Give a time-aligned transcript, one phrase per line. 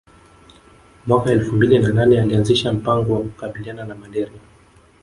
[1.07, 4.39] Mwaka elfu mbili na nane alianzisha mpango wa kukabiliana na Malaria